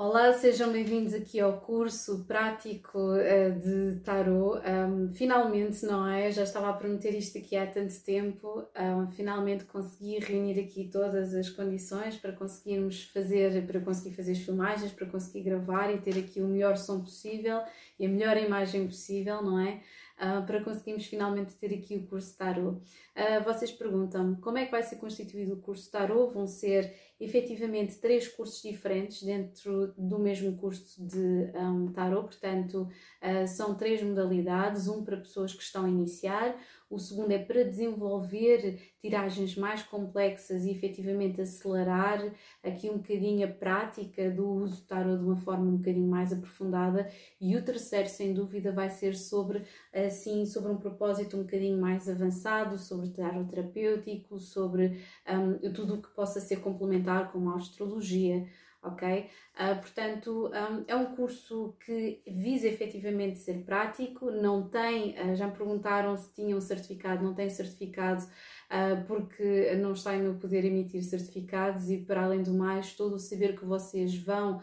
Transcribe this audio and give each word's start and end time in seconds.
Olá, 0.00 0.32
sejam 0.32 0.70
bem-vindos 0.70 1.12
aqui 1.12 1.40
ao 1.40 1.60
curso 1.60 2.24
prático 2.24 2.96
uh, 2.96 3.58
de 3.58 3.98
Tarot. 4.04 4.62
Um, 4.64 5.10
finalmente, 5.10 5.84
não 5.84 6.06
é? 6.06 6.30
Já 6.30 6.44
estava 6.44 6.70
a 6.70 6.72
prometer 6.72 7.16
isto 7.16 7.36
aqui 7.36 7.56
há 7.56 7.66
tanto 7.66 8.00
tempo. 8.04 8.64
Um, 8.78 9.10
finalmente 9.10 9.64
consegui 9.64 10.20
reunir 10.20 10.60
aqui 10.60 10.88
todas 10.88 11.34
as 11.34 11.50
condições 11.50 12.16
para 12.16 12.30
conseguirmos 12.30 13.06
fazer, 13.12 13.66
para 13.66 13.80
conseguir 13.80 14.14
fazer 14.14 14.32
as 14.32 14.38
filmagens, 14.38 14.92
para 14.92 15.08
conseguir 15.08 15.42
gravar 15.42 15.92
e 15.92 15.98
ter 15.98 16.16
aqui 16.16 16.40
o 16.40 16.46
melhor 16.46 16.76
som 16.76 17.00
possível 17.00 17.60
e 17.98 18.06
a 18.06 18.08
melhor 18.08 18.36
imagem 18.36 18.86
possível, 18.86 19.42
não 19.42 19.58
é? 19.58 19.82
Uh, 20.16 20.46
para 20.46 20.62
conseguirmos 20.62 21.06
finalmente 21.06 21.54
ter 21.54 21.74
aqui 21.74 21.96
o 21.96 22.06
curso 22.06 22.36
Tarot. 22.36 22.76
Uh, 23.16 23.44
vocês 23.44 23.72
perguntam-me 23.72 24.36
como 24.36 24.58
é 24.58 24.64
que 24.64 24.70
vai 24.70 24.82
ser 24.84 24.96
constituído 24.96 25.54
o 25.54 25.60
curso 25.60 25.90
Tarot? 25.90 26.32
Vão 26.32 26.46
ser 26.46 26.94
efetivamente 27.20 27.96
três 27.96 28.28
cursos 28.28 28.62
diferentes 28.62 29.22
dentro 29.22 29.92
do 29.96 30.18
mesmo 30.18 30.56
curso 30.56 31.04
de 31.04 31.50
um, 31.54 31.92
tarot, 31.92 32.28
portanto, 32.28 32.88
uh, 33.22 33.46
são 33.48 33.74
três 33.74 34.02
modalidades: 34.02 34.86
um 34.86 35.04
para 35.04 35.16
pessoas 35.16 35.52
que 35.52 35.62
estão 35.62 35.84
a 35.84 35.88
iniciar, 35.88 36.56
o 36.88 36.98
segundo 36.98 37.32
é 37.32 37.38
para 37.38 37.64
desenvolver 37.64 38.80
tiragens 39.00 39.56
mais 39.56 39.82
complexas 39.82 40.64
e 40.64 40.70
efetivamente 40.70 41.40
acelerar 41.40 42.32
aqui 42.62 42.88
um 42.88 42.98
bocadinho 42.98 43.46
a 43.46 43.50
prática 43.50 44.30
do 44.30 44.48
uso 44.48 44.76
do 44.76 44.86
tarot 44.86 45.18
de 45.18 45.24
uma 45.24 45.36
forma 45.36 45.66
um 45.66 45.76
bocadinho 45.76 46.08
mais 46.08 46.32
aprofundada, 46.32 47.10
e 47.40 47.56
o 47.56 47.64
terceiro, 47.64 48.08
sem 48.08 48.32
dúvida, 48.32 48.72
vai 48.72 48.90
ser 48.90 49.16
sobre 49.16 49.64
assim 49.92 50.46
sobre 50.46 50.70
um 50.70 50.76
propósito 50.76 51.36
um 51.36 51.42
bocadinho 51.42 51.80
mais 51.80 52.08
avançado, 52.08 52.78
sobre 52.78 53.10
tarot 53.10 53.48
terapêutico, 53.48 54.38
sobre 54.38 55.00
um, 55.28 55.72
tudo 55.72 55.94
o 55.94 56.02
que 56.02 56.08
possa 56.08 56.40
ser 56.40 56.60
complementar 56.60 57.07
como 57.32 57.50
a 57.50 57.56
astrologia, 57.56 58.46
ok? 58.82 59.28
Uh, 59.54 59.80
portanto, 59.80 60.50
um, 60.54 60.84
é 60.86 60.94
um 60.94 61.16
curso 61.16 61.76
que 61.84 62.22
visa 62.26 62.68
efetivamente 62.68 63.38
ser 63.38 63.64
prático, 63.64 64.30
não 64.30 64.68
tem, 64.68 65.16
uh, 65.20 65.34
já 65.34 65.46
me 65.48 65.52
perguntaram 65.52 66.16
se 66.16 66.32
tinham 66.32 66.60
certificado, 66.60 67.24
não 67.24 67.34
tem 67.34 67.50
certificado, 67.50 68.22
uh, 68.24 69.04
porque 69.06 69.74
não 69.76 69.92
está 69.92 70.14
em 70.14 70.22
meu 70.22 70.34
poder 70.34 70.64
emitir 70.64 71.02
certificados 71.02 71.90
e, 71.90 71.98
para 71.98 72.22
além 72.22 72.42
do 72.42 72.54
mais, 72.54 72.94
todo 72.94 73.16
o 73.16 73.18
saber 73.18 73.58
que 73.58 73.64
vocês 73.64 74.16
vão 74.16 74.60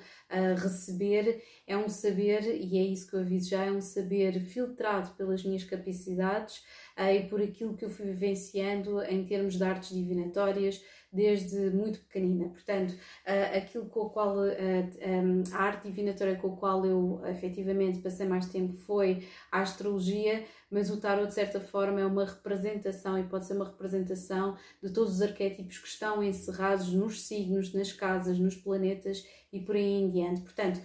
receber 0.57 1.41
é 1.67 1.77
um 1.77 1.89
saber, 1.89 2.43
e 2.43 2.77
é 2.77 2.83
isso 2.83 3.09
que 3.09 3.15
eu 3.15 3.21
aviso 3.21 3.49
já, 3.49 3.65
é 3.65 3.71
um 3.71 3.81
saber 3.81 4.39
filtrado 4.39 5.11
pelas 5.15 5.43
minhas 5.43 5.63
capacidades 5.63 6.63
e 6.97 7.27
por 7.27 7.41
aquilo 7.41 7.75
que 7.75 7.83
eu 7.83 7.89
fui 7.89 8.05
vivenciando 8.05 9.01
em 9.03 9.25
termos 9.25 9.57
de 9.57 9.63
artes 9.63 9.89
divinatórias, 9.89 10.81
desde 11.15 11.69
muito 11.71 11.99
pequenina. 12.01 12.49
Portanto, 12.49 12.91
uh, 12.91 13.57
aquilo 13.57 13.85
com 13.85 14.01
o 14.01 14.09
qual, 14.09 14.37
uh, 14.37 14.49
um, 14.49 15.43
a 15.53 15.63
arte 15.63 15.87
divinatória 15.87 16.35
com 16.35 16.53
a 16.53 16.57
qual 16.57 16.85
eu 16.85 17.21
efetivamente 17.25 17.99
passei 17.99 18.27
mais 18.27 18.47
tempo 18.47 18.73
foi 18.73 19.25
a 19.51 19.61
astrologia, 19.61 20.43
mas 20.69 20.89
o 20.89 20.99
tarot 20.99 21.27
de 21.27 21.33
certa 21.33 21.59
forma 21.59 22.01
é 22.01 22.05
uma 22.05 22.25
representação 22.25 23.17
e 23.17 23.23
pode 23.23 23.45
ser 23.45 23.53
uma 23.53 23.65
representação 23.65 24.57
de 24.83 24.91
todos 24.91 25.15
os 25.15 25.21
arquétipos 25.21 25.77
que 25.77 25.87
estão 25.87 26.21
encerrados 26.21 26.91
nos 26.91 27.25
signos, 27.25 27.73
nas 27.73 27.93
casas, 27.93 28.37
nos 28.37 28.55
planetas 28.55 29.25
e 29.53 29.61
por 29.61 29.75
aí 29.75 30.01
em 30.01 30.09
diante. 30.09 30.41
Portanto, 30.41 30.81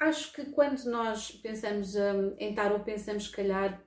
acho 0.00 0.32
que 0.32 0.46
quando 0.46 0.82
nós 0.84 1.30
pensamos 1.30 1.94
um, 1.94 2.34
em 2.38 2.54
tarot, 2.54 2.84
pensamos, 2.84 3.26
se 3.26 3.32
calhar, 3.32 3.82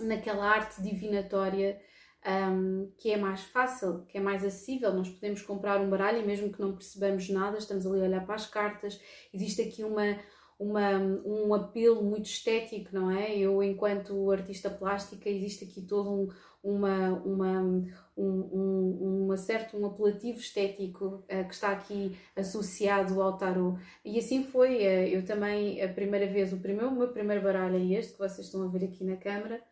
naquela 0.00 0.44
arte 0.44 0.82
divinatória 0.82 1.80
um, 2.26 2.92
que 2.98 3.10
é 3.10 3.16
mais 3.16 3.42
fácil, 3.42 4.04
que 4.06 4.18
é 4.18 4.20
mais 4.20 4.44
acessível. 4.44 4.92
Nós 4.92 5.08
podemos 5.08 5.42
comprar 5.42 5.80
um 5.80 5.88
baralho 5.88 6.20
e 6.20 6.26
mesmo 6.26 6.52
que 6.52 6.60
não 6.60 6.74
percebamos 6.74 7.28
nada, 7.28 7.58
estamos 7.58 7.86
ali 7.86 8.00
a 8.00 8.04
olhar 8.04 8.26
para 8.26 8.34
as 8.34 8.46
cartas. 8.46 9.00
Existe 9.32 9.62
aqui 9.62 9.84
uma, 9.84 10.18
uma, 10.58 10.98
um 11.24 11.54
apelo 11.54 12.02
muito 12.02 12.26
estético, 12.26 12.90
não 12.92 13.10
é? 13.10 13.36
Eu, 13.36 13.62
enquanto 13.62 14.30
artista 14.30 14.68
plástica, 14.68 15.28
existe 15.28 15.64
aqui 15.64 15.82
todo 15.82 16.10
um, 16.10 16.28
uma, 16.62 17.10
uma, 17.24 17.62
um, 17.62 17.86
um, 18.16 19.24
uma 19.24 19.36
certo, 19.36 19.76
um 19.76 19.86
apelativo 19.86 20.38
estético 20.38 21.06
uh, 21.06 21.46
que 21.46 21.54
está 21.54 21.70
aqui 21.70 22.16
associado 22.34 23.22
ao 23.22 23.36
tarot. 23.36 23.80
E 24.04 24.18
assim 24.18 24.42
foi. 24.44 24.78
Uh, 24.78 25.08
eu 25.08 25.24
também, 25.24 25.80
a 25.82 25.88
primeira 25.88 26.26
vez, 26.26 26.52
o, 26.52 26.58
primeiro, 26.58 26.88
o 26.88 26.96
meu 26.96 27.08
primeiro 27.08 27.42
baralho 27.42 27.76
é 27.76 27.98
este, 27.98 28.12
que 28.12 28.18
vocês 28.18 28.46
estão 28.46 28.62
a 28.62 28.68
ver 28.68 28.84
aqui 28.84 29.04
na 29.04 29.16
câmara 29.16 29.62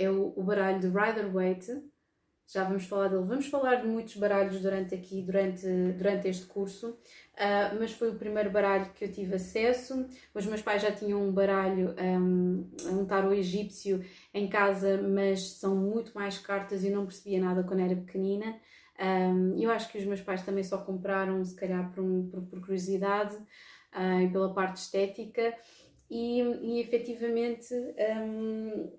é 0.00 0.10
o, 0.10 0.32
o 0.36 0.42
baralho 0.42 0.80
de 0.80 0.86
Rider-Waite. 0.86 1.72
Já 2.52 2.64
vamos 2.64 2.84
falar 2.86 3.06
dele. 3.06 3.22
Vamos 3.22 3.46
falar 3.46 3.76
de 3.76 3.86
muitos 3.86 4.16
baralhos 4.16 4.60
durante 4.60 4.92
aqui, 4.92 5.22
durante, 5.22 5.66
durante 5.96 6.26
este 6.26 6.46
curso, 6.46 6.90
uh, 6.90 7.78
mas 7.78 7.92
foi 7.92 8.10
o 8.10 8.16
primeiro 8.16 8.50
baralho 8.50 8.92
que 8.92 9.04
eu 9.04 9.12
tive 9.12 9.36
acesso. 9.36 10.04
Os 10.34 10.46
meus 10.46 10.60
pais 10.60 10.82
já 10.82 10.90
tinham 10.90 11.22
um 11.22 11.30
baralho, 11.30 11.94
um, 11.96 12.68
um 12.90 13.06
tarot 13.06 13.36
egípcio 13.36 14.04
em 14.34 14.48
casa, 14.48 15.00
mas 15.00 15.52
são 15.52 15.76
muito 15.76 16.12
mais 16.12 16.38
cartas 16.38 16.82
e 16.82 16.90
não 16.90 17.06
percebia 17.06 17.40
nada 17.40 17.62
quando 17.62 17.80
era 17.80 17.94
pequenina. 17.94 18.58
Um, 19.00 19.56
eu 19.56 19.70
acho 19.70 19.88
que 19.92 19.98
os 19.98 20.04
meus 20.04 20.20
pais 20.20 20.42
também 20.42 20.64
só 20.64 20.78
compraram, 20.78 21.44
se 21.44 21.54
calhar 21.54 21.92
por, 21.92 22.02
um, 22.02 22.28
por, 22.28 22.42
por 22.42 22.60
curiosidade 22.60 23.36
uh, 23.36 24.22
e 24.22 24.28
pela 24.28 24.52
parte 24.52 24.78
estética, 24.78 25.54
e, 26.10 26.40
e 26.40 26.80
efetivamente 26.80 27.72
um, 27.72 28.90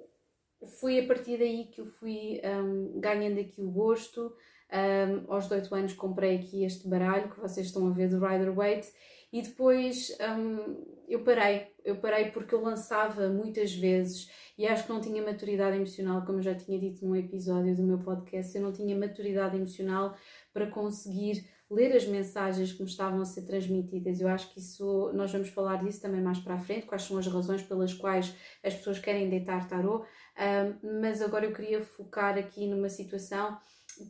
foi 0.80 1.00
a 1.00 1.08
partir 1.08 1.38
daí 1.38 1.66
que 1.66 1.82
eu 1.82 1.86
fui 1.86 2.42
um, 2.44 3.00
ganhando 3.00 3.40
aqui 3.40 3.62
o 3.62 3.72
gosto. 3.72 4.34
Um, 4.72 5.32
aos 5.34 5.46
18 5.46 5.76
anos 5.76 5.94
comprei 5.94 6.38
aqui 6.38 6.64
este 6.64 6.88
baralho 6.88 7.30
que 7.30 7.40
vocês 7.40 7.68
estão 7.68 7.88
a 7.88 7.92
ver 7.92 8.10
do 8.10 8.26
Rider 8.26 8.54
Waite. 8.54 8.92
E 9.34 9.42
depois 9.42 10.16
um, 10.20 10.86
eu 11.08 11.24
parei, 11.24 11.68
eu 11.86 11.96
parei 11.98 12.32
porque 12.32 12.54
eu 12.54 12.62
lançava 12.62 13.30
muitas 13.30 13.74
vezes. 13.74 14.30
E 14.58 14.68
acho 14.68 14.86
que 14.86 14.92
não 14.92 15.02
tinha 15.02 15.24
maturidade 15.24 15.76
emocional, 15.76 16.24
como 16.26 16.40
eu 16.40 16.44
já 16.44 16.54
tinha 16.54 16.78
dito 16.78 17.06
num 17.06 17.16
episódio 17.16 17.76
do 17.76 17.84
meu 17.84 18.00
podcast, 18.00 18.56
eu 18.56 18.62
não 18.62 18.72
tinha 18.72 18.96
maturidade 18.96 19.56
emocional 19.56 20.16
para 20.54 20.68
conseguir 20.68 21.50
ler 21.72 21.96
as 21.96 22.06
mensagens 22.06 22.74
que 22.74 22.84
me 22.84 22.90
estavam 22.90 23.22
a 23.22 23.26
ser 23.26 23.44
transmitidas. 23.44 24.20
Eu 24.20 24.28
acho 24.28 24.52
que 24.54 24.60
isso, 24.60 25.12
nós 25.14 25.32
vamos 25.32 25.50
falar 25.50 25.84
disso 25.84 26.02
também 26.02 26.22
mais 26.22 26.38
para 26.38 26.56
a 26.56 26.60
frente, 26.60 26.86
quais 26.86 27.04
são 27.04 27.18
as 27.18 27.26
razões 27.26 27.64
pelas 27.64 27.94
quais 27.94 28.36
as 28.62 28.76
pessoas 28.76 29.00
querem 29.00 29.30
deitar 29.30 29.68
tarot, 29.70 30.06
um, 30.06 31.02
mas 31.02 31.22
agora 31.22 31.46
eu 31.46 31.54
queria 31.54 31.82
focar 31.82 32.38
aqui 32.38 32.68
numa 32.68 32.90
situação 32.90 33.58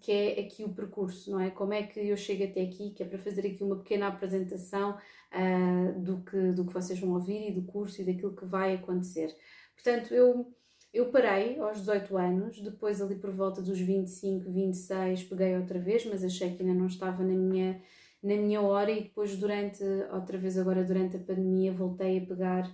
que 0.02 0.12
é 0.12 0.40
aqui 0.40 0.64
o 0.64 0.74
percurso, 0.74 1.32
não 1.32 1.40
é? 1.40 1.50
Como 1.50 1.74
é 1.74 1.84
que 1.84 2.00
eu 2.00 2.18
chego 2.18 2.44
até 2.44 2.62
aqui, 2.62 2.92
que 2.92 3.04
é 3.04 3.06
para 3.06 3.20
fazer 3.20 3.46
aqui 3.46 3.64
uma 3.64 3.78
pequena 3.78 4.08
apresentação 4.08 4.98
uh, 5.32 6.00
do, 6.00 6.24
que, 6.24 6.52
do 6.52 6.66
que 6.66 6.74
vocês 6.74 7.00
vão 7.00 7.12
ouvir 7.12 7.50
e 7.50 7.54
do 7.54 7.64
curso 7.64 8.02
e 8.02 8.06
daquilo 8.06 8.36
que 8.36 8.46
vai 8.46 8.76
acontecer. 8.76 9.36
Portanto, 9.76 10.14
eu 10.14 10.54
eu 10.94 11.10
parei 11.10 11.60
aos 11.60 11.80
18 11.80 12.18
anos, 12.18 12.60
depois 12.60 13.02
ali 13.02 13.16
por 13.16 13.32
volta 13.32 13.62
dos 13.62 13.80
25, 13.80 14.52
26 14.52 15.24
peguei 15.24 15.56
outra 15.58 15.80
vez, 15.80 16.06
mas 16.06 16.24
achei 16.24 16.54
que 16.56 16.62
ainda 16.62 16.74
não 16.74 16.88
estava 16.88 17.24
na 17.24 17.34
minha, 17.34 17.82
na 18.22 18.36
minha 18.36 18.62
hora 18.62 18.92
e 18.92 19.04
depois 19.04 19.36
durante, 19.38 19.84
outra 20.12 20.38
vez 20.38 20.58
agora 20.58 20.84
durante 20.84 21.16
a 21.16 21.20
pandemia, 21.20 21.72
voltei 21.72 22.20
a 22.20 22.26
pegar 22.26 22.70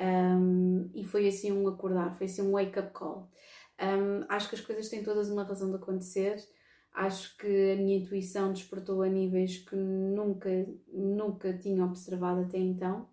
um, 0.00 0.90
e 0.94 1.04
foi 1.04 1.28
assim 1.28 1.52
um 1.52 1.68
acordar, 1.68 2.14
foi 2.16 2.26
assim 2.26 2.42
um 2.42 2.52
wake-up 2.52 2.90
call. 2.92 3.30
Um, 3.80 4.24
acho 4.28 4.48
que 4.48 4.54
as 4.54 4.60
coisas 4.60 4.88
têm 4.88 5.02
todas 5.02 5.28
uma 5.30 5.44
razão 5.44 5.70
de 5.70 5.76
acontecer, 5.76 6.36
acho 6.94 7.36
que 7.36 7.72
a 7.72 7.76
minha 7.76 7.98
intuição 7.98 8.52
despertou 8.52 9.02
a 9.02 9.08
níveis 9.08 9.58
que 9.58 9.76
nunca, 9.76 10.48
nunca 10.88 11.52
tinha 11.56 11.84
observado 11.84 12.40
até 12.40 12.58
então. 12.58 13.08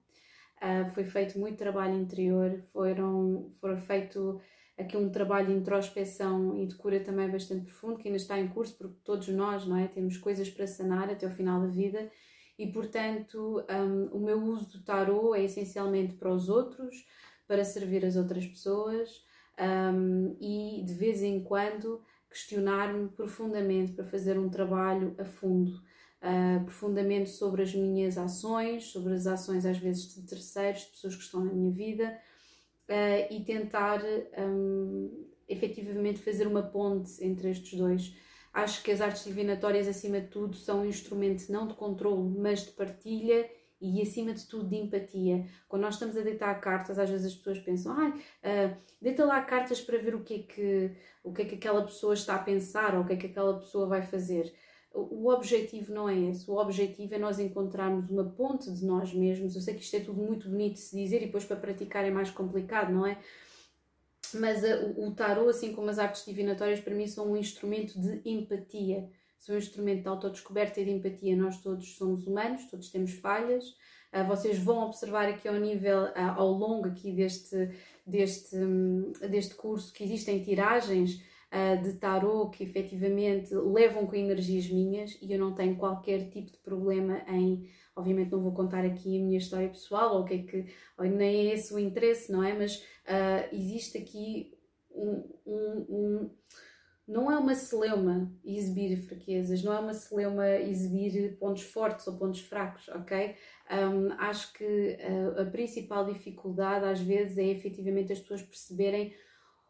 Uh, 0.66 0.90
foi 0.96 1.04
feito 1.04 1.38
muito 1.38 1.58
trabalho 1.58 1.94
interior, 1.94 2.60
foram, 2.74 3.52
foram 3.62 3.78
feito 3.78 4.42
aqui 4.76 4.98
um 4.98 5.12
trabalho 5.12 5.48
de 5.48 5.54
introspeção 5.54 6.58
e 6.58 6.66
de 6.66 6.74
cura 6.74 7.00
também 7.00 7.30
bastante 7.30 7.66
profundo, 7.66 8.00
que 8.00 8.08
ainda 8.08 8.18
está 8.18 8.40
em 8.40 8.48
curso, 8.48 8.76
porque 8.76 8.98
todos 9.04 9.28
nós 9.28 9.68
não 9.68 9.78
é, 9.78 9.88
temos 9.88 10.18
coisas 10.18 10.50
para 10.50 10.66
sanar 10.66 11.08
até 11.12 11.28
o 11.28 11.32
final 11.32 11.62
da 11.62 11.68
vida. 11.68 12.10
E, 12.58 12.66
portanto, 12.66 13.64
um, 13.70 14.18
o 14.18 14.20
meu 14.20 14.42
uso 14.42 14.72
do 14.72 14.84
tarot 14.84 15.38
é 15.38 15.44
essencialmente 15.44 16.16
para 16.16 16.32
os 16.32 16.50
outros, 16.50 17.06
para 17.48 17.64
servir 17.64 18.04
as 18.04 18.16
outras 18.16 18.48
pessoas 18.48 19.24
um, 19.94 20.36
e, 20.42 20.84
de 20.84 20.94
vez 20.96 21.22
em 21.22 21.44
quando, 21.44 22.02
questionar-me 22.28 23.10
profundamente 23.10 23.92
para 23.92 24.06
fazer 24.06 24.40
um 24.40 24.50
trabalho 24.50 25.14
a 25.20 25.26
fundo 25.26 25.80
uh, 26.26 26.64
profundamente 26.66 27.30
sobre 27.30 27.62
as 27.62 27.74
minhas 27.74 28.18
ações, 28.18 28.86
sobre 28.86 29.14
as 29.14 29.28
ações 29.28 29.66
às 29.66 29.78
vezes 29.78 30.16
de 30.16 30.24
terceiros, 30.24 30.82
de 30.82 30.88
pessoas 30.88 31.16
que 31.16 31.24
estão 31.24 31.46
na 31.46 31.54
minha 31.54 31.72
vida 31.72 32.18
uh, 32.90 33.34
e 33.34 33.44
tentar 33.46 34.02
um, 34.38 35.28
efetivamente 35.48 36.20
fazer 36.20 36.48
uma 36.48 36.64
ponte 36.64 37.24
entre 37.24 37.52
estes 37.52 37.78
dois. 37.78 38.16
Acho 38.52 38.82
que 38.82 38.92
as 38.92 39.02
artes 39.02 39.26
divinatórias, 39.26 39.88
acima 39.88 40.20
de 40.20 40.28
tudo, 40.28 40.56
são 40.56 40.82
um 40.82 40.86
instrumento 40.86 41.52
não 41.52 41.68
de 41.68 41.74
controle, 41.74 42.40
mas 42.40 42.66
de 42.66 42.72
partilha 42.72 43.50
e, 43.82 44.02
acima 44.02 44.34
de 44.34 44.46
tudo, 44.46 44.70
de 44.70 44.78
empatia. 44.78 45.46
Quando 45.68 45.82
nós 45.82 45.96
estamos 45.96 46.18
a 46.18 46.22
deitar 46.22 46.56
cartas, 46.62 46.98
às 46.98 47.10
vezes 47.10 47.28
as 47.28 47.36
pessoas 47.36 47.60
pensam, 47.60 47.94
ai, 47.94 48.10
uh, 48.12 48.78
deita 49.02 49.26
lá 49.26 49.42
cartas 49.42 49.82
para 49.82 49.98
ver 49.98 50.16
o 50.16 50.24
que, 50.24 50.34
é 50.36 50.40
que, 50.40 50.92
o 51.22 51.34
que 51.34 51.42
é 51.42 51.46
que 51.46 51.56
aquela 51.56 51.84
pessoa 51.84 52.14
está 52.14 52.36
a 52.36 52.44
pensar 52.44 52.96
ou 52.96 53.02
o 53.02 53.06
que 53.06 53.14
é 53.14 53.18
que 53.18 53.28
aquela 53.28 53.60
pessoa 53.60 53.88
vai 53.88 54.02
fazer 54.02 54.54
o 54.96 55.30
objetivo 55.30 55.94
não 55.94 56.08
é 56.08 56.18
esse. 56.30 56.50
O 56.50 56.56
objetivo 56.56 57.14
é 57.14 57.18
nós 57.18 57.38
encontrarmos 57.40 58.10
uma 58.10 58.24
ponte 58.24 58.72
de 58.72 58.86
nós 58.86 59.14
mesmos. 59.14 59.56
Eu 59.56 59.62
sei 59.62 59.74
que 59.74 59.82
isto 59.82 59.96
é 59.96 60.00
tudo 60.00 60.22
muito 60.22 60.50
bonito 60.50 60.76
de 60.76 60.80
se 60.80 60.96
dizer 60.96 61.22
e 61.22 61.26
depois 61.26 61.44
para 61.44 61.58
praticar 61.58 62.06
é 62.06 62.12
mais 62.12 62.32
complicado, 62.32 62.94
não 62.94 63.06
é? 63.06 63.20
Mas 64.34 64.64
a, 64.64 64.86
o, 64.86 65.08
o 65.08 65.12
tarot, 65.12 65.50
assim 65.50 65.74
como 65.74 65.90
as 65.90 66.00
artes 66.00 66.26
divinatórias, 66.26 66.80
para 66.80 66.96
mim 66.96 67.08
são 67.08 67.32
um 67.32 67.38
instrumento 67.38 68.00
de 68.00 68.22
empatia. 68.24 69.10
São 69.38 69.56
um 69.56 69.58
instrumento 69.58 70.04
de 70.04 70.08
autodescoberta 70.08 70.80
e 70.80 70.86
de 70.86 70.92
empatia. 70.92 71.36
Nós 71.36 71.62
todos 71.62 71.98
somos 71.98 72.26
humanos, 72.26 72.66
todos 72.66 72.90
temos 72.90 73.12
falhas. 73.14 73.76
Uh, 74.14 74.26
vocês 74.28 74.58
vão 74.58 74.86
observar 74.86 75.28
aqui 75.28 75.48
ao 75.48 75.56
nível, 75.56 76.04
uh, 76.04 76.32
ao 76.38 76.52
longo 76.52 76.88
aqui 76.88 77.12
deste, 77.12 77.70
deste, 78.08 78.56
um, 78.56 79.12
deste 79.30 79.56
curso, 79.56 79.92
que 79.92 80.06
existem 80.06 80.42
tiragens 80.42 81.22
de 81.84 81.94
tarot 81.94 82.56
que 82.56 82.64
efetivamente 82.64 83.54
levam 83.54 84.06
com 84.06 84.16
energias 84.16 84.70
minhas 84.70 85.18
e 85.22 85.32
eu 85.32 85.40
não 85.40 85.54
tenho 85.54 85.78
qualquer 85.78 86.30
tipo 86.30 86.52
de 86.52 86.58
problema 86.58 87.22
em. 87.30 87.70
Obviamente 87.96 88.32
não 88.32 88.42
vou 88.42 88.54
contar 88.54 88.84
aqui 88.84 89.18
a 89.18 89.24
minha 89.24 89.38
história 89.38 89.70
pessoal 89.70 90.16
ou 90.16 90.22
o 90.22 90.26
que 90.26 90.34
é 90.34 90.38
que. 90.40 90.66
nem 91.00 91.50
é 91.50 91.54
esse 91.54 91.74
o 91.74 91.80
interesse, 91.80 92.32
não 92.32 92.44
é? 92.44 92.54
Mas 92.54 92.76
uh, 92.78 93.56
existe 93.56 93.98
aqui 93.98 94.54
um, 94.94 95.24
um, 95.46 95.86
um 95.90 96.30
não 97.08 97.32
é 97.32 97.38
uma 97.38 97.54
celeuma 97.54 98.32
exibir 98.44 98.98
fraquezas, 98.98 99.64
não 99.64 99.74
é 99.74 99.80
uma 99.80 99.94
celeuma 99.94 100.50
exibir 100.50 101.38
pontos 101.38 101.64
fortes 101.64 102.08
ou 102.08 102.18
pontos 102.18 102.42
fracos, 102.42 102.88
ok? 102.90 103.36
Um, 103.72 104.12
acho 104.14 104.52
que 104.54 104.98
a, 105.38 105.44
a, 105.44 105.46
principal 105.46 106.06
dificuldade 106.06 106.86
às 106.86 107.00
vezes 107.00 107.38
é 107.38 107.46
efetivamente 107.46 108.12
as 108.12 108.20
pessoas 108.20 108.42
perceberem 108.42 109.14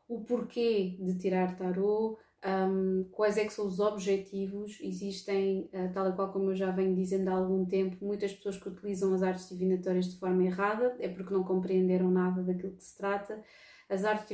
o 0.07 0.24
porquê 0.24 0.98
de 1.00 1.18
tirar 1.18 1.56
tarô, 1.56 2.18
um, 2.46 3.06
quais 3.12 3.38
é 3.38 3.46
que 3.46 3.54
são 3.54 3.66
os 3.66 3.80
objetivos. 3.80 4.78
Existem, 4.81 5.69
uh, 5.74 5.92
tal 5.94 6.10
e 6.10 6.13
qual 6.13 6.31
como 6.31 6.52
eu 6.52 6.56
já 6.56 6.72
venho 6.72 6.96
dizendo 6.96 7.30
há 7.30 7.34
algum 7.34 7.66
tempo, 7.66 8.06
muitas 8.06 8.34
pessoas 8.34 8.57
que 8.57 8.69
utilizam 8.69 9.13
as 9.13 9.24
artes 9.24 9.50
divinatórias 9.50 10.06
de 10.06 10.19
forma 10.19 10.44
errada, 10.44 10.96
é 11.00 11.07
porque 11.07 11.34
não 11.34 11.44
compreenderam 11.44 12.12
nada 12.12 12.44
daquilo 12.44 12.75
que 12.75 12.84
se 12.84 12.98
trata. 12.98 13.42
As 13.90 14.04
artes 14.04 14.28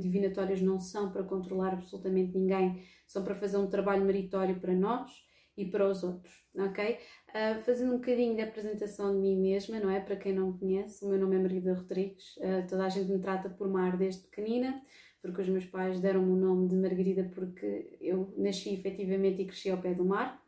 divinatórias 0.00 0.60
não 0.60 0.78
são 0.78 1.10
para 1.10 1.22
controlar 1.22 1.72
absolutamente 1.72 2.36
ninguém, 2.36 2.82
são 3.06 3.24
para 3.24 3.34
fazer 3.34 3.56
um 3.56 3.68
trabalho 3.68 4.04
meritório 4.04 4.60
para 4.60 4.74
nós 4.74 5.26
e 5.56 5.64
para 5.64 5.88
os 5.88 6.02
outros, 6.02 6.34
ok? 6.54 6.98
Uh, 7.28 7.60
fazendo 7.60 7.94
um 7.94 7.98
bocadinho 7.98 8.34
de 8.34 8.42
apresentação 8.42 9.12
de 9.14 9.20
mim 9.20 9.40
mesma, 9.40 9.80
não 9.80 9.90
é? 9.90 10.00
Para 10.00 10.16
quem 10.16 10.32
não 10.32 10.52
me 10.52 10.58
conhece, 10.58 11.04
o 11.04 11.08
meu 11.08 11.18
nome 11.18 11.36
é 11.36 11.38
Margarida 11.38 11.74
Rodrigues, 11.74 12.36
uh, 12.36 12.66
toda 12.68 12.84
a 12.84 12.88
gente 12.88 13.10
me 13.10 13.18
trata 13.18 13.48
por 13.48 13.68
Mar 13.68 13.96
desde 13.96 14.22
pequenina, 14.22 14.82
porque 15.22 15.42
os 15.42 15.48
meus 15.48 15.64
pais 15.64 16.00
deram-me 16.00 16.32
o 16.32 16.36
nome 16.36 16.68
de 16.68 16.76
Margarida 16.76 17.30
porque 17.34 17.96
eu 18.00 18.32
nasci 18.36 18.74
efetivamente 18.74 19.42
e 19.42 19.46
cresci 19.46 19.70
ao 19.70 19.78
pé 19.78 19.92
do 19.94 20.04
mar. 20.04 20.42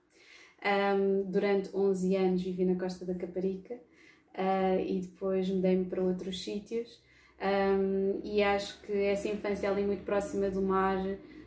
Um, 0.64 1.30
durante 1.30 1.74
11 1.74 2.16
anos 2.16 2.42
vivi 2.42 2.64
na 2.64 2.76
costa 2.76 3.04
da 3.04 3.14
Caparica 3.14 3.74
uh, 3.74 4.80
e 4.80 5.00
depois 5.00 5.48
mudei-me 5.48 5.84
para 5.84 6.02
outros 6.02 6.42
sítios. 6.42 7.02
Um, 7.40 8.20
e 8.24 8.42
acho 8.42 8.80
que 8.82 8.92
essa 8.92 9.28
infância 9.28 9.70
ali 9.70 9.84
muito 9.84 10.04
próxima 10.04 10.50
do 10.50 10.60
mar 10.60 10.98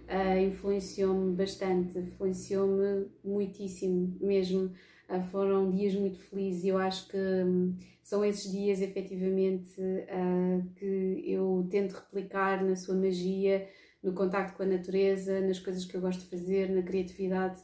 uh, 0.08 0.40
influenciou-me 0.40 1.36
bastante, 1.36 1.98
influenciou-me 1.98 3.08
muitíssimo 3.24 4.18
mesmo. 4.20 4.72
Uh, 5.10 5.24
foram 5.32 5.70
dias 5.72 5.94
muito 5.94 6.20
felizes 6.20 6.64
e 6.64 6.70
eu 6.70 6.78
acho 6.78 7.08
que 7.08 7.18
um, 7.18 7.76
são 8.04 8.24
esses 8.24 8.52
dias 8.52 8.82
efetivamente 8.82 9.80
uh, 9.80 10.66
que 10.76 11.24
eu 11.26 11.68
tento 11.70 11.94
replicar 11.94 12.64
na 12.64 12.76
sua 12.76 12.96
magia, 12.96 13.68
no 14.02 14.14
contacto 14.14 14.58
com 14.58 14.64
a 14.64 14.66
natureza, 14.66 15.42
nas 15.42 15.60
coisas 15.60 15.86
que 15.86 15.96
eu 15.96 16.02
gosto 16.02 16.22
de 16.22 16.28
fazer, 16.28 16.70
na 16.70 16.82
criatividade. 16.82 17.62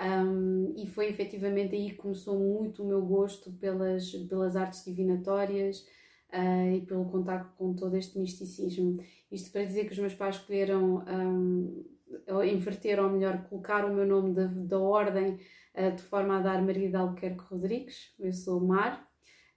Um, 0.00 0.74
e 0.76 0.86
foi 0.88 1.08
efetivamente 1.08 1.76
aí 1.76 1.90
que 1.90 1.96
começou 1.96 2.38
muito 2.38 2.82
o 2.82 2.86
meu 2.86 3.00
gosto 3.02 3.52
pelas, 3.52 4.10
pelas 4.28 4.56
artes 4.56 4.84
divinatórias 4.84 5.86
uh, 6.34 6.74
e 6.74 6.80
pelo 6.82 7.04
contacto 7.06 7.54
com 7.56 7.74
todo 7.74 7.96
este 7.96 8.18
misticismo. 8.18 9.02
Isto 9.30 9.52
para 9.52 9.64
dizer 9.64 9.86
que 9.86 9.92
os 9.92 9.98
meus 9.98 10.14
pais 10.14 10.36
escolheram 10.36 11.04
um, 11.06 11.84
inverter, 12.44 13.02
ou 13.02 13.10
melhor, 13.10 13.44
colocar 13.48 13.84
o 13.84 13.94
meu 13.94 14.06
nome 14.06 14.34
da, 14.66 14.78
ordem 14.78 15.38
uh, 15.74 15.94
de 15.94 16.02
forma 16.02 16.38
a 16.38 16.42
dar 16.42 16.60
Margarida 16.60 16.98
Albuquerque 16.98 17.44
Rodrigues, 17.44 18.14
eu 18.18 18.32
sou 18.32 18.60
Mar. 18.60 19.08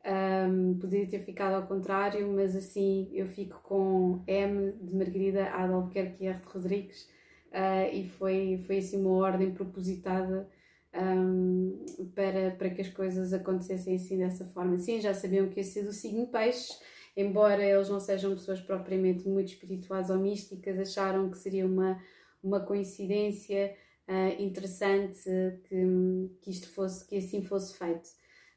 Um, 0.06 0.78
poderia 0.80 1.08
ter 1.08 1.20
ficado 1.20 1.56
ao 1.56 1.68
contrário, 1.68 2.32
mas 2.34 2.56
assim 2.56 3.10
eu 3.12 3.28
fico 3.28 3.60
com 3.62 4.24
M 4.26 4.72
de 4.82 4.96
Margarida 4.96 5.50
A 5.52 5.68
de 5.68 5.74
Albuquerque 5.74 6.24
e 6.24 6.28
R 6.28 6.40
de 6.40 6.46
Rodrigues 6.46 7.10
uh, 7.52 7.94
e 7.94 8.08
foi, 8.08 8.64
foi 8.66 8.78
assim 8.78 9.02
uma 9.02 9.12
ordem 9.12 9.52
propositada 9.52 10.50
um, 10.98 11.86
para, 12.16 12.52
para 12.52 12.70
que 12.72 12.82
as 12.82 12.90
coisas 12.90 13.32
acontecessem 13.32 13.96
assim 13.96 14.18
dessa 14.18 14.46
forma. 14.46 14.78
Sim, 14.78 15.00
já 15.00 15.14
sabiam 15.14 15.48
que 15.48 15.60
ia 15.60 15.64
ser 15.64 15.84
do 15.84 15.94
signo 15.94 16.28
peixe, 16.28 16.74
embora 17.16 17.64
eles 17.64 17.90
não 17.90 18.00
sejam 18.00 18.32
pessoas 18.34 18.60
propriamente 18.60 19.28
muito 19.28 19.50
espirituais 19.50 20.10
ou 20.10 20.18
místicas, 20.18 20.80
acharam 20.80 21.30
que 21.30 21.38
seria 21.38 21.66
uma, 21.66 22.02
uma 22.44 22.60
coincidência 22.60 23.76
uh, 24.08 24.42
interessante 24.42 25.24
que, 25.66 26.32
que 26.42 26.50
isto 26.50 26.70
fosse, 26.70 27.06
que 27.08 27.18
assim 27.18 27.42
fosse 27.44 27.78
feito. 27.78 28.10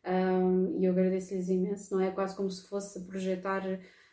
Um, 0.03 0.79
e 0.79 0.87
eu 0.87 0.93
agradeço-lhes 0.93 1.51
imenso, 1.51 1.95
não 1.95 2.03
é? 2.03 2.11
Quase 2.11 2.35
como 2.35 2.51
se 2.51 2.67
fosse 2.67 3.05
projetar, 3.05 3.63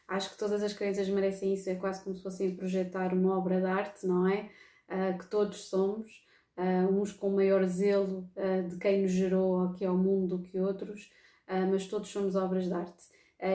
acho 0.08 0.32
que 0.32 0.38
todas 0.38 0.62
as 0.62 0.74
crianças 0.74 1.08
merecem 1.08 1.54
isso, 1.54 1.70
é 1.70 1.76
quase 1.76 2.04
como 2.04 2.14
se 2.14 2.22
fossem 2.22 2.56
projetar 2.56 3.14
uma 3.14 3.38
obra 3.38 3.62
de 3.62 3.68
arte, 3.68 4.06
não 4.06 4.28
é? 4.28 4.50
Uh, 4.90 5.18
que 5.18 5.28
todos 5.28 5.70
somos, 5.70 6.27
uh, 6.58 7.02
uns 7.02 7.12
com 7.12 7.30
maior 7.30 7.64
zelo 7.66 8.30
de 8.70 8.78
quem 8.78 9.02
nos 9.04 9.12
gerou 9.12 9.62
aqui 9.66 9.86
ao 9.86 9.98
mundo 9.98 10.38
do 10.38 10.44
que 10.44 10.60
outros, 10.60 11.12
mas 11.72 11.88
todos 11.88 12.10
somos 12.10 12.36
obras 12.36 12.66
de 12.66 12.74
arte. 12.74 13.06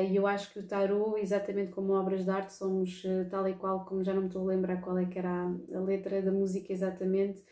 E 0.08 0.16
eu 0.16 0.26
acho 0.26 0.52
que 0.52 0.60
o 0.60 0.66
tarot, 0.66 1.20
exatamente 1.20 1.72
como 1.72 1.92
obras 1.92 2.24
de 2.24 2.30
arte, 2.30 2.54
somos 2.54 3.02
tal 3.30 3.46
e 3.48 3.54
qual, 3.54 3.84
como 3.84 4.02
já 4.02 4.14
não 4.14 4.22
me 4.22 4.28
estou 4.28 4.42
a 4.42 4.54
lembrar 4.54 4.80
qual 4.80 4.96
é 4.96 5.04
que 5.04 5.18
era 5.18 5.28
a, 5.28 5.76
a 5.76 5.80
letra 5.80 6.22
da 6.22 6.32
música 6.32 6.72
exatamente, 6.72 7.42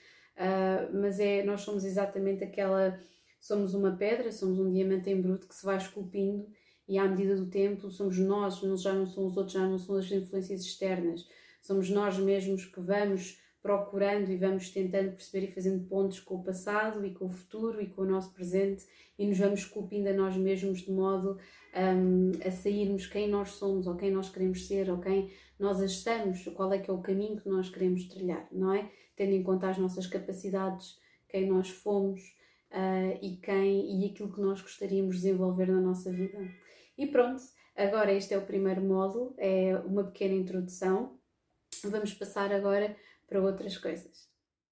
mas 0.94 1.20
é, 1.20 1.42
nós 1.42 1.60
somos 1.60 1.84
exatamente 1.84 2.42
aquela 2.42 2.98
somos 3.40 3.72
uma 3.72 3.92
pedra, 3.96 4.30
somos 4.30 4.58
um 4.58 4.70
diamante 4.70 5.08
em 5.08 5.20
bruto 5.20 5.48
que 5.48 5.54
se 5.54 5.64
vai 5.64 5.78
esculpindo 5.78 6.46
e 6.86 6.98
à 6.98 7.08
medida 7.08 7.34
do 7.34 7.46
tempo 7.46 7.90
somos 7.90 8.18
nós, 8.18 8.56
já 8.80 8.92
não 8.92 9.06
são 9.06 9.26
os 9.26 9.36
outros, 9.36 9.54
já 9.54 9.66
não 9.66 9.78
são 9.78 9.96
as 9.96 10.10
influências 10.10 10.60
externas, 10.62 11.26
somos 11.62 11.88
nós 11.88 12.18
mesmos 12.18 12.66
que 12.66 12.80
vamos 12.80 13.40
procurando 13.62 14.30
e 14.30 14.36
vamos 14.36 14.70
tentando 14.70 15.12
perceber 15.12 15.46
e 15.46 15.52
fazendo 15.52 15.86
pontos 15.86 16.20
com 16.20 16.36
o 16.36 16.42
passado 16.42 17.04
e 17.04 17.12
com 17.12 17.26
o 17.26 17.30
futuro 17.30 17.80
e 17.80 17.88
com 17.88 18.02
o 18.02 18.06
nosso 18.06 18.32
presente 18.32 18.86
e 19.18 19.26
nos 19.26 19.38
vamos 19.38 19.60
esculpindo 19.60 20.08
a 20.08 20.12
nós 20.14 20.36
mesmos 20.36 20.80
de 20.80 20.90
modo 20.90 21.38
um, 21.76 22.30
a 22.46 22.50
sairmos 22.50 23.06
quem 23.06 23.28
nós 23.28 23.50
somos 23.50 23.86
ou 23.86 23.96
quem 23.96 24.10
nós 24.10 24.30
queremos 24.30 24.66
ser 24.66 24.90
ou 24.90 24.98
quem 24.98 25.30
nós 25.58 25.80
estamos, 25.80 26.42
qual 26.54 26.72
é 26.72 26.78
que 26.78 26.90
é 26.90 26.94
o 26.94 27.02
caminho 27.02 27.36
que 27.36 27.48
nós 27.48 27.68
queremos 27.68 28.04
trilhar, 28.04 28.48
não 28.50 28.72
é? 28.72 28.90
Tendo 29.14 29.32
em 29.32 29.42
conta 29.42 29.68
as 29.68 29.76
nossas 29.76 30.06
capacidades, 30.06 30.98
quem 31.28 31.46
nós 31.46 31.68
fomos, 31.68 32.34
uh, 32.70 33.18
e 33.20 33.36
quem 33.36 34.00
e 34.00 34.06
aquilo 34.06 34.32
que 34.32 34.40
nós 34.40 34.60
gostaríamos 34.60 35.16
de 35.16 35.22
desenvolver 35.22 35.66
na 35.66 35.80
nossa 35.80 36.10
vida. 36.10 36.38
E 36.96 37.06
pronto, 37.06 37.42
agora 37.76 38.12
este 38.12 38.34
é 38.34 38.38
o 38.38 38.46
primeiro 38.46 38.80
módulo, 38.80 39.34
é 39.38 39.76
uma 39.84 40.04
pequena 40.04 40.34
introdução. 40.34 41.18
Vamos 41.84 42.12
passar 42.14 42.52
agora 42.52 42.96
para 43.30 43.40
outras 43.40 43.78
coisas. 43.78 44.29